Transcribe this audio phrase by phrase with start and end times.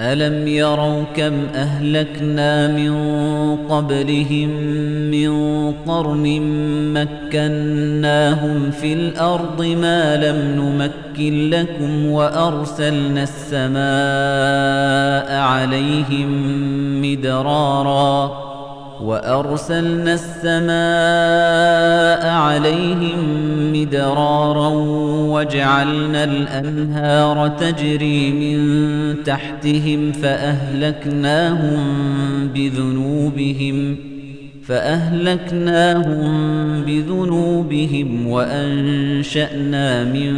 [0.00, 2.92] ألم يروا كم أهلكنا من
[3.68, 4.50] قبلهم
[5.10, 5.32] من
[5.86, 6.40] قرن
[6.94, 13.78] مكناهم في الأرض ما لم نمكن لكم وأرسلنا السماء
[15.40, 16.30] عليهم
[17.02, 18.47] مدرارا
[19.02, 20.68] وأرسلنا السماء
[22.32, 23.18] عليهم
[23.72, 24.68] مدرارا
[25.32, 28.58] وجعلنا الأنهار تجري من
[29.24, 31.78] تحتهم فأهلكناهم
[32.54, 33.96] بذنوبهم
[34.68, 36.28] فأهلكناهم
[36.82, 40.34] بذنوبهم وأنشأنا من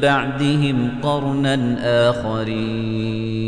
[0.00, 1.76] بعدهم قرنا
[2.10, 3.47] آخرين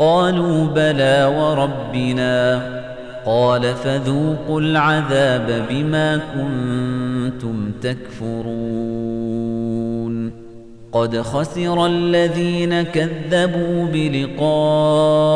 [0.00, 2.62] قالوا بلى وربنا
[3.26, 9.10] قال فذوقوا العذاب بما كنتم تكفرون
[10.92, 15.26] قد خسر الذين كذبوا بلقاء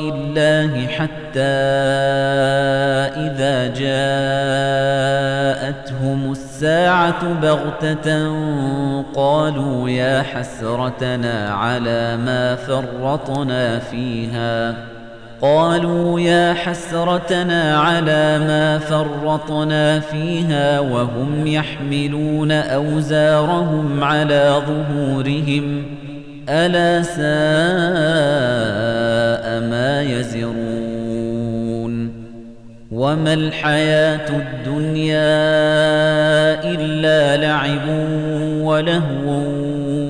[0.00, 1.40] الله حتى
[3.16, 3.66] إذا
[5.54, 6.30] جاءتهم
[6.64, 8.32] الساعة بغتة
[9.14, 14.74] قالوا يا حسرتنا على ما فرطنا فيها.
[15.42, 25.84] قالوا يا حسرتنا على ما فرطنا فيها وهم يحملون أوزارهم على ظهورهم.
[26.48, 27.24] ألا ساء
[29.70, 30.73] ما يزرون.
[33.04, 35.14] وما الحياة الدنيا
[36.64, 37.88] إلا لعب
[38.64, 39.42] ولهو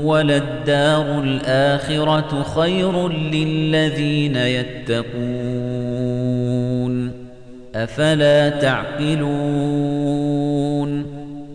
[0.04, 5.04] وللدار الآخرة خير للذين يتقون
[7.74, 10.53] أفلا تعقلون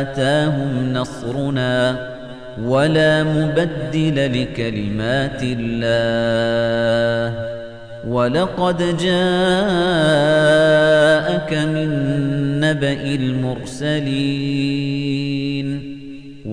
[0.00, 2.08] أتاهم نصرنا
[2.64, 5.86] ولا مبدل لكلمات الله.
[8.08, 9.12] ولقد جاءك
[11.52, 11.90] من
[12.60, 14.26] نبأ المرسلين.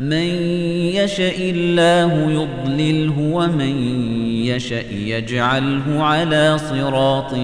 [0.00, 0.28] مَن
[0.96, 3.76] يَشَإِ اللَّهُ يُضْلِلْهُ وَمَن
[4.44, 7.34] يَشَأْ يَجْعَلْهُ عَلَى صِرَاطٍ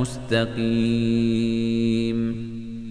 [0.00, 0.54] مُّسْتَقِيمٍ.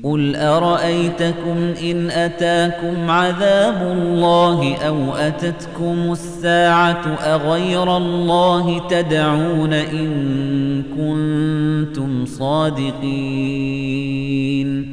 [0.04, 14.93] قُلْ أَرَأَيْتَكُمْ إِنْ أَتَاكُمْ عَذَابُ اللَّهِ أَوْ أَتَتْكُمُ السَّاعَةُ أَغَيْرَ اللَّهِ تَدْعُونَ إِن كُنتُمْ صَادِقِينَ؟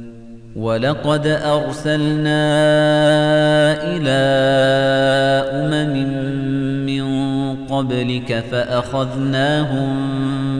[0.55, 2.43] وَلَقَدْ أَرْسَلْنَا
[3.83, 4.21] إِلَى
[5.63, 5.93] أُمَمٍ
[6.85, 7.05] مِّن
[7.67, 9.89] قَبْلِكَ فَأَخَذْنَاهُم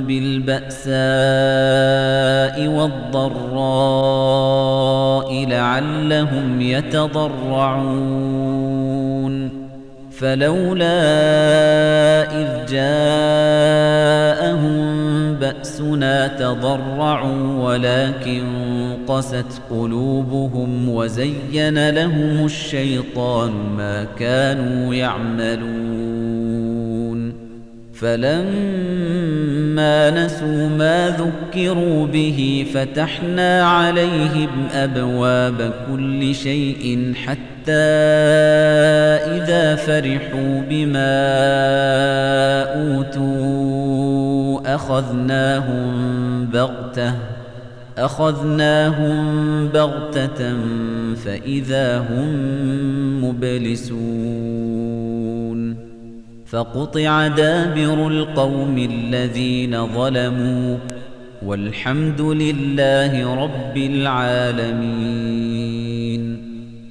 [0.07, 0.95] بِالْبَأْسَاءِ
[2.67, 3.75] وَالضَّرَّاءِ
[5.45, 8.11] لَعَلَّهُمْ يَتَضَرَّعُونَ
[10.11, 11.01] فَلَوْلَا
[12.31, 14.11] إِذْ جَاءَهُم
[15.35, 26.21] بَأْسُنَا تَضَرَّعُوا وَلَكِن قَسَتْ قُلُوبُهُمْ وَزَيَّنَ لَهُمُ الشَّيْطَانُ مَا كَانُوا يَعْمَلُونَ.
[27.93, 28.65] فَلَمَّا
[30.25, 37.71] نَسُوا مَا ذُكِّرُوا بِهِ فَتَحْنَا عَلَيْهِمْ أَبْوَابَ كُلِّ شَيْءٍ حَتَّى
[39.37, 41.21] إِذَا فَرِحُوا بِمَا
[42.81, 47.40] أُوتُوا أَخَذْنَاهُم بَغْتَةً
[47.97, 50.57] أَخَذْنَاهُم بَغْتَةً
[51.15, 52.29] فَإِذَا هُم
[53.25, 54.01] مُبْلِسُونَ
[56.45, 60.77] فَقُطِعَ دَابِرُ الْقَوْمِ الَّذِينَ ظَلَمُوا
[61.45, 65.11] وَالْحَمْدُ لِلَّهِ رَبِّ الْعَالَمِينَ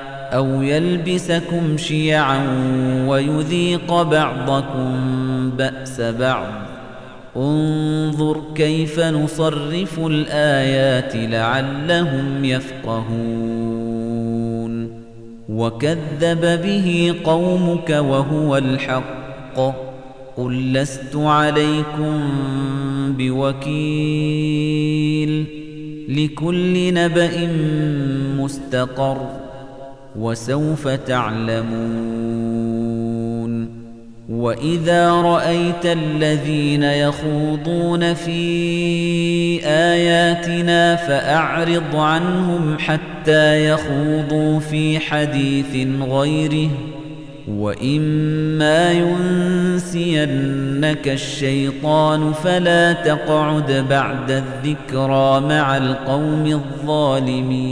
[0.33, 2.47] أو يلبسكم شيعا
[3.07, 4.91] ويذيق بعضكم
[5.57, 6.47] بأس بعض.
[7.37, 13.81] انظر كيف نصرف الآيات لعلهم يفقهون.
[15.49, 19.59] وكذب به قومك وهو الحق.
[20.37, 22.19] قل لست عليكم
[23.17, 24.51] بوكيل.
[26.09, 27.49] لكل نبأ
[28.37, 29.40] مستقر.
[30.15, 32.61] وسوف تعلمون.
[34.29, 46.69] وإذا رأيت الذين يخوضون في آياتنا فأعرض عنهم حتى يخوضوا في حديث غيره.
[47.47, 50.27] وإما ينسينك
[51.07, 57.71] الشيطان فلا تقعد بعد الذكرى مع القوم الظالمين.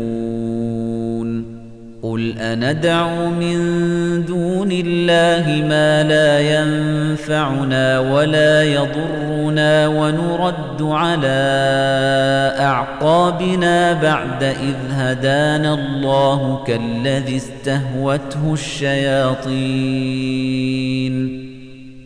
[2.03, 3.57] قل أندعو من
[4.25, 11.27] دون الله ما لا ينفعنا ولا يضرنا ونرد على
[12.59, 19.51] أعقابنا بعد إذ هدانا الله كالذي استهوته الشياطين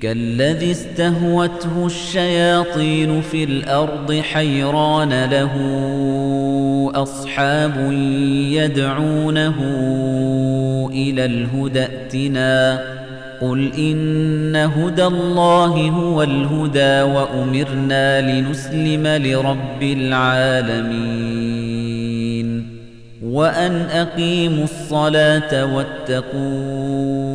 [0.01, 5.51] كالذي استهوته الشياطين في الأرض حيران له
[6.95, 7.91] أصحاب
[8.51, 9.55] يدعونه
[10.91, 12.81] إلى الهدى ائتنا.
[13.41, 21.45] قل إن هدى الله هو الهدى وأمرنا لنسلم لرب العالمين.
[23.23, 27.35] وأن أقيموا الصلاة واتقوه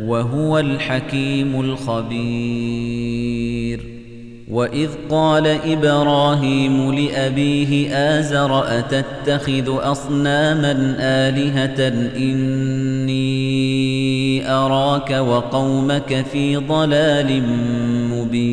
[0.00, 3.22] وهو الحكيم الخبير.
[4.48, 13.22] وإذ قال إبراهيم لأبيه آزر أتتخذ أصناما آلهة إني
[14.50, 17.42] أراك وقومك في ضلال
[18.10, 18.52] مبين.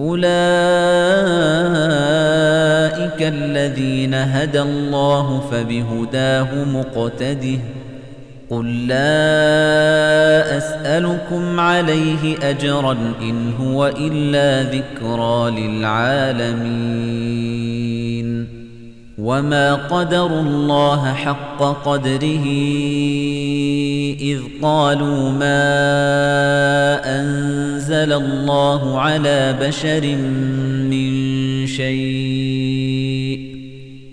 [0.00, 0.30] أولئك
[3.20, 7.58] الذين هدى الله فبهداه مقتده
[8.50, 17.00] قل لا أسألكم عليه أجرا إن هو إلا ذكرى للعالمين.
[19.20, 22.46] وما قدروا الله حق قدره
[24.20, 25.60] إذ قالوا ما
[27.20, 30.16] أنزل الله على بشر
[30.90, 31.10] من
[31.66, 33.19] شيء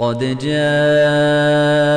[0.00, 1.90] قد جاءكم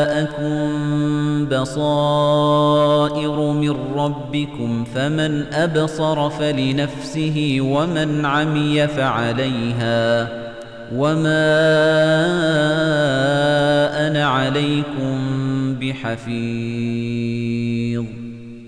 [1.45, 10.27] بصائر من ربكم فمن أبصر فلنفسه ومن عمي فعليها
[10.95, 11.53] وما
[14.07, 15.19] أنا عليكم
[15.81, 17.03] بحفيظ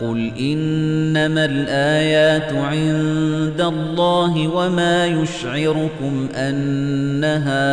[0.00, 7.68] قل إنما الآيات عند الله وما يشعركم أنها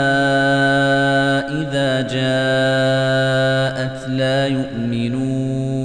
[1.61, 5.84] إذا جاءت لا يؤمنون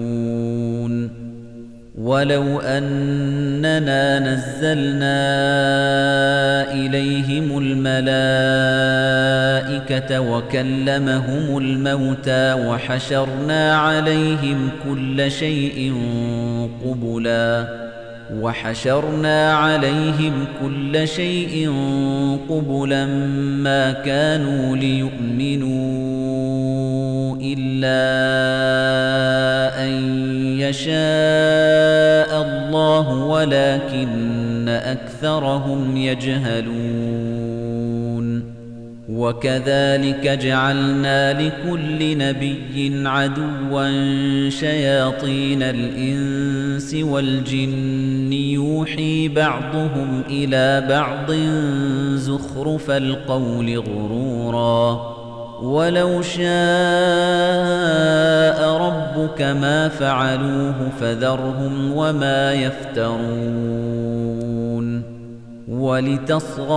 [2.01, 5.21] ولو أننا نزلنا
[6.73, 7.91] إليهم الملائكة
[10.19, 15.93] وكلمهم الموتى وحشرنا عليهم كل شيء
[16.85, 17.67] قبلا
[18.39, 21.73] وحشرنا عليهم كل شيء
[22.49, 23.05] قبلا
[23.63, 26.20] ما كانوا ليؤمنوا
[27.43, 28.01] إلا
[29.83, 29.91] أن
[30.59, 37.31] يشاء الله ولكن أكثرهم يجهلون.
[39.09, 51.31] وكذلك جعلنا لكل نبي عدوا شياطين الإنس والجن يوحي بعضهم إلى بعض
[52.15, 55.20] زخرف القول غروراً.
[55.61, 56.41] ولو شاء
[58.77, 63.91] ربك ما فعلوه فذرهم وما يفترون.
[65.81, 66.71] ولتصغى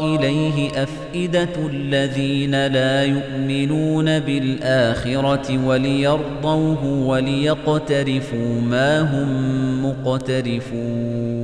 [0.00, 11.43] إليه أفئدة الذين لا يؤمنون بالآخرة وليرضوه وليقترفوا ما هم مقترفون.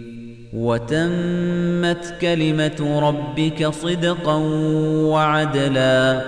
[0.53, 4.35] وتمت كلمة ربك صدقا
[5.05, 6.21] وعدلا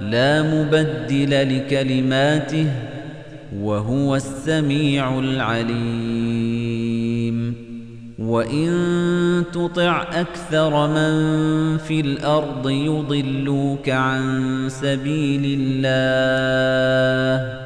[0.00, 2.66] لا مبدل لكلماته
[3.60, 6.66] وهو السميع العليم.
[8.18, 14.22] وإن تطع أكثر من في الأرض يضلوك عن
[14.68, 17.65] سبيل الله.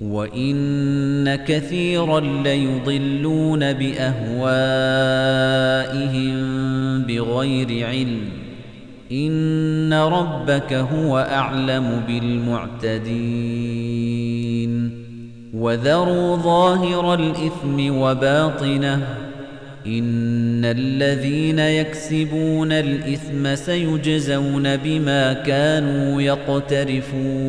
[0.00, 4.18] وإن كثيرا ليضلون بأهوائهم
[7.02, 8.20] بغير علم
[9.12, 13.48] إن ربك هو أعلم بالمعتدين
[15.54, 19.06] وذروا ظاهر الإثم وباطنه
[19.86, 27.48] إن الذين يكسبون الإثم سيجزون بما كانوا يقترفون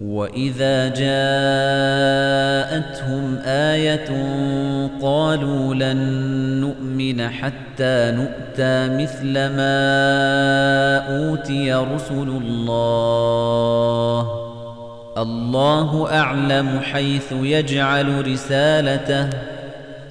[0.00, 1.38] وَإِذَا جَاءَتْهُمْ
[3.44, 4.08] آيَةٌ
[5.02, 5.96] قَالُوا لَن
[6.60, 14.20] نُّؤْمِنَ حَتَّى نُؤْتَىٰ مِثْلَ مَا أُوتِيَ رُسُلُ اللَّهِ
[15.18, 19.28] اللَّهُ أَعْلَمُ حَيْثُ يَجْعَلُ رِسَالَتَهُ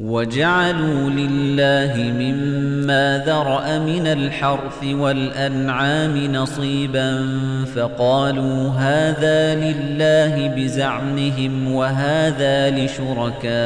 [0.00, 7.26] وجعلوا لله مما ذرأ من الحرث والأنعام نصيبا
[7.74, 13.58] فقالوا هذا لله بزعمهم وهذا لشركائنا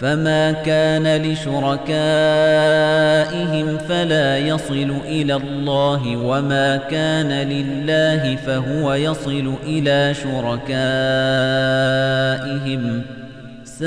[0.00, 1.88] فما كان لشركائهم
[3.78, 10.74] فلا يصل إلى الله وما كان لله فهو يصل إلى شركائهم
[13.78, 13.84] ساء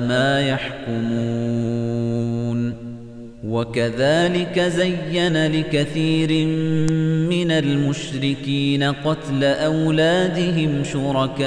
[0.00, 1.44] ما يحكمون.
[3.48, 6.46] وكذلك زين لكثير
[7.28, 11.40] من المشركين قتل أولادهم شركاؤهم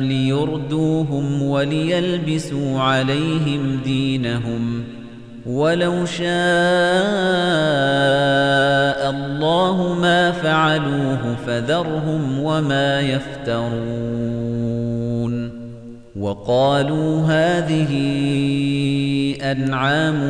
[0.00, 4.93] ليردوهم وليلبسوا عليهم دينهم.
[5.46, 6.24] ولو شاء
[9.10, 14.34] الله ما فعلوه فذرهم وما يفترون.
[16.16, 17.92] وقالوا هذه
[19.42, 20.20] أنعام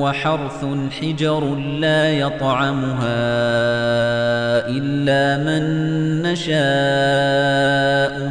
[0.00, 0.64] وحرث
[1.00, 3.28] حجر لا يطعمها
[4.68, 5.62] إلا من
[6.22, 6.58] نشاء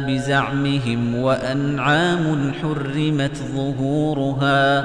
[0.08, 4.84] بزعمهم وأنعام حرمت ظهورها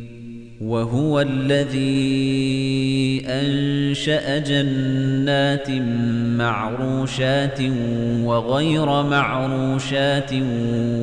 [0.61, 2.01] وهو الذي
[3.27, 5.69] أنشأ جنات
[6.37, 7.59] معروشات
[8.23, 10.33] وغير معروشات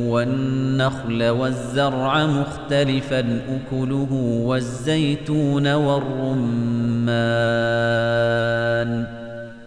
[0.07, 4.13] والنخل والزرع مختلفا أكله
[4.45, 7.19] والزيتون والرمان.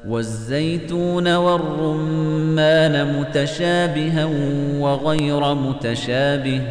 [0.08, 4.26] والزيتون والرمان متشابها
[4.80, 6.62] وغير متشابه.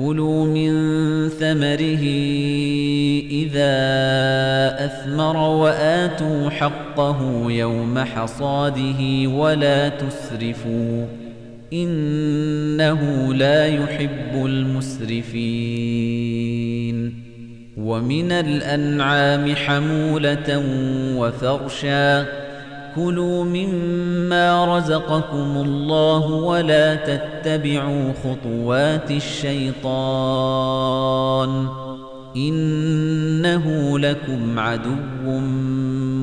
[0.00, 0.72] كلوا من
[1.28, 2.04] ثمره
[3.30, 3.74] إذا
[4.84, 11.06] أثمر وآتوا حقه يوم حصاده ولا تسرفوا
[11.72, 15.30] إنه لا يحب المسرفين
[17.76, 20.62] ومن الأنعام حمولة
[21.16, 22.26] وفرشا
[22.96, 29.90] كلوا مما رزقكم الله ولا تتبعوا خطوات الشيطان
[32.36, 34.96] إنه لكم عدو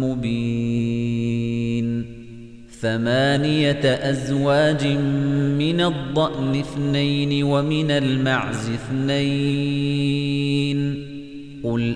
[0.01, 1.07] مبين
[2.81, 4.87] ثمانية أزواج
[5.57, 10.17] من الضأن اثنين ومن المعز اثنين
[11.63, 11.95] قل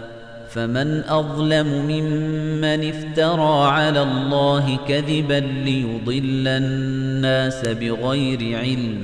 [0.53, 9.03] فمن أظلم ممن افترى على الله كذبا ليضل الناس بغير علم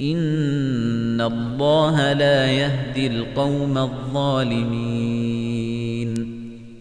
[0.00, 5.15] إن الله لا يهدي القوم الظالمين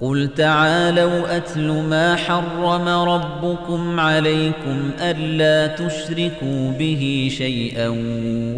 [0.00, 7.88] قل تعالوا أتل ما حرم ربكم عليكم ألا تشركوا به شيئا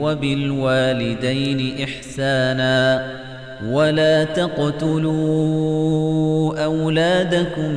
[0.00, 3.22] وبالوالدين إحساناً
[3.70, 5.04] ولا تقتلوا
[6.64, 7.74] أولادكم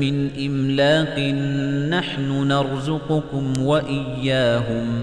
[0.00, 1.18] من إملاق
[1.90, 5.02] نحن نرزقكم وإياهم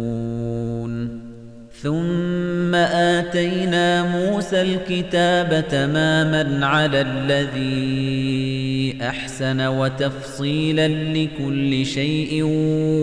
[1.81, 12.43] ثم آتينا موسى الكتاب تماما على الذي أحسن وتفصيلا لكل شيء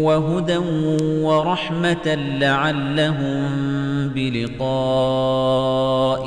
[0.03, 0.57] وهدى
[1.27, 3.49] ورحمة لعلهم
[4.15, 4.69] بلقاء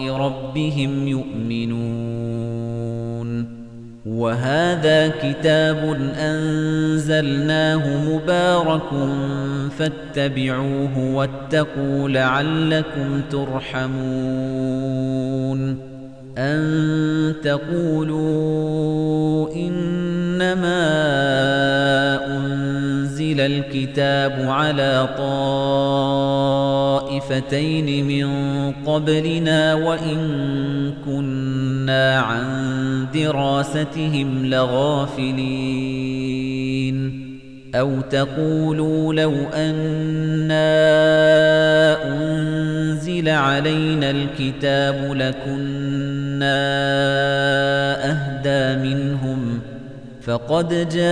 [0.09, 2.40] ربهم يؤمنون.
[4.11, 8.89] وهذا كتاب أنزلناه مبارك
[9.77, 14.71] فاتبعوه واتقوا لعلكم ترحمون
[16.37, 18.71] أن تقولوا
[19.55, 20.81] إنما
[22.37, 25.09] أنزل الكتاب على
[27.11, 28.27] طائفتين من
[28.85, 30.17] قبلنا وإن
[31.05, 35.91] كنا عن دراستهم لغافلين.
[37.75, 40.71] أو تقولوا لو أنا
[42.07, 46.61] أنزل علينا الكتاب لكنا
[48.11, 49.59] أهدى منهم
[50.21, 51.11] فقد جاءكم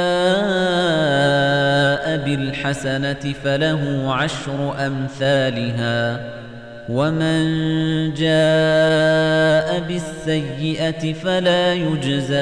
[2.35, 6.19] بالحسنة فله عشر أمثالها
[6.89, 7.43] ومن
[8.13, 12.35] جاء بالسيئة فلا يجزى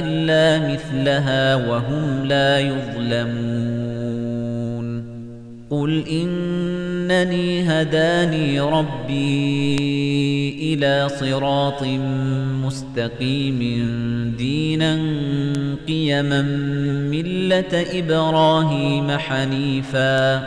[0.00, 3.96] إلا مثلها وهم لا يظلمون
[5.70, 6.04] قل
[7.10, 9.76] إنني هداني ربي
[10.74, 11.82] إلى صراط
[12.64, 13.58] مستقيم
[14.38, 14.98] دينا
[15.88, 16.42] قيما
[17.10, 20.42] ملة إبراهيم حنيفا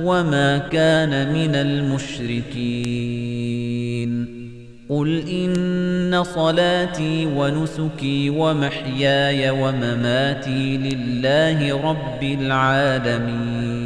[0.00, 2.96] وما كان من المشركين.
[4.88, 13.85] قل إن صلاتي ونسكي ومحياي ومماتي لله رب العالمين.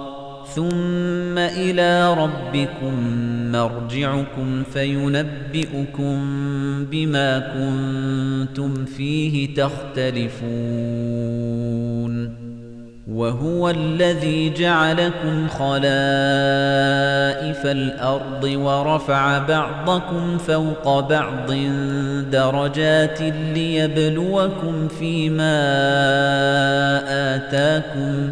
[0.55, 2.93] ثم إلى ربكم
[3.51, 6.15] مرجعكم فينبئكم
[6.91, 10.71] بما كنتم فيه تختلفون
[13.11, 15.85] وهو الذي جعلكم خلائف
[17.65, 21.51] الأرض ورفع بعضكم فوق بعض
[22.31, 23.21] درجات
[23.55, 25.61] ليبلوكم فيما
[27.35, 28.31] آتاكم